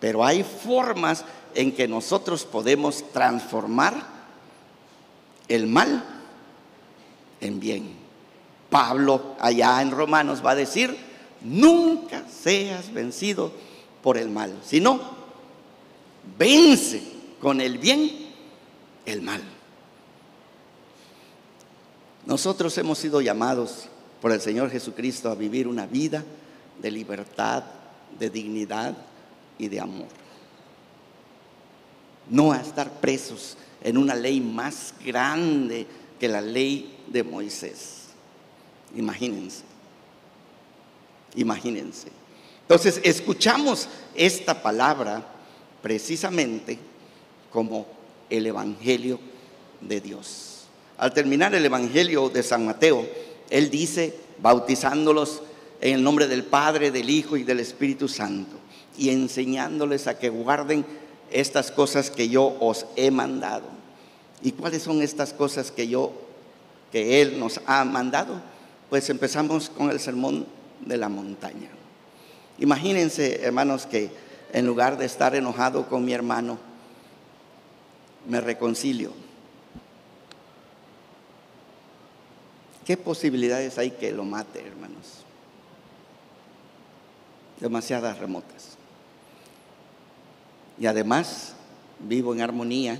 [0.00, 1.24] Pero hay formas
[1.54, 3.94] en que nosotros podemos transformar
[5.48, 6.04] el mal
[7.40, 7.94] en bien.
[8.70, 10.96] Pablo allá en Romanos va a decir,
[11.40, 13.52] nunca seas vencido
[14.02, 15.00] por el mal, sino
[16.38, 17.02] vence
[17.40, 18.10] con el bien
[19.06, 19.42] el mal.
[22.26, 23.88] Nosotros hemos sido llamados
[24.20, 26.24] por el Señor Jesucristo a vivir una vida
[26.82, 27.62] de libertad,
[28.18, 28.96] de dignidad
[29.58, 30.08] y de amor.
[32.28, 35.86] No a estar presos en una ley más grande
[36.18, 38.08] que la ley de Moisés.
[38.94, 39.62] Imagínense.
[41.34, 42.08] Imagínense.
[42.62, 45.24] Entonces, escuchamos esta palabra
[45.82, 46.78] precisamente
[47.52, 47.86] como
[48.28, 49.20] el Evangelio
[49.80, 50.64] de Dios.
[50.98, 53.06] Al terminar el Evangelio de San Mateo,
[53.50, 55.42] él dice, bautizándolos
[55.80, 58.56] en el nombre del Padre, del Hijo y del Espíritu Santo,
[58.98, 60.84] y enseñándoles a que guarden
[61.30, 63.64] estas cosas que yo os he mandado.
[64.42, 66.12] ¿Y cuáles son estas cosas que yo,
[66.92, 68.40] que Él nos ha mandado?
[68.90, 70.46] Pues empezamos con el sermón
[70.84, 71.68] de la montaña.
[72.58, 74.10] Imagínense, hermanos, que
[74.52, 76.58] en lugar de estar enojado con mi hermano,
[78.28, 79.12] me reconcilio.
[82.84, 85.24] ¿Qué posibilidades hay que lo mate, hermanos?
[87.58, 88.75] Demasiadas remotas.
[90.78, 91.54] Y además
[92.00, 92.98] vivo en armonía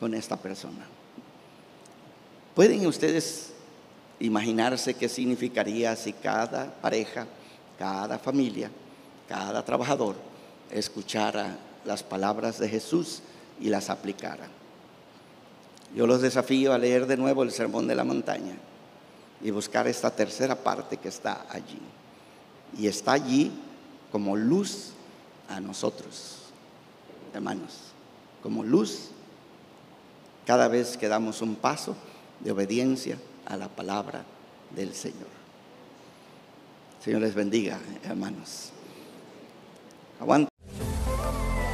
[0.00, 0.86] con esta persona.
[2.54, 3.52] ¿Pueden ustedes
[4.20, 7.26] imaginarse qué significaría si cada pareja,
[7.78, 8.70] cada familia,
[9.28, 10.16] cada trabajador
[10.70, 13.22] escuchara las palabras de Jesús
[13.60, 14.48] y las aplicara.
[15.94, 18.56] Yo los desafío a leer de nuevo el Sermón de la Montaña
[19.40, 21.80] y buscar esta tercera parte que está allí.
[22.76, 23.52] Y está allí
[24.10, 24.92] como luz
[25.48, 26.45] a nosotros,
[27.36, 27.92] hermanos,
[28.42, 29.10] como luz
[30.46, 31.96] cada vez que damos un paso
[32.40, 34.24] de obediencia a la palabra
[34.74, 35.28] del Señor.
[37.02, 38.70] Señor les bendiga, hermanos.
[40.20, 40.48] Aguanta.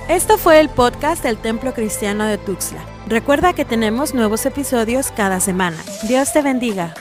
[0.09, 2.85] Esto fue el podcast del Templo Cristiano de Tuxtla.
[3.07, 5.77] Recuerda que tenemos nuevos episodios cada semana.
[6.07, 6.95] Dios te bendiga.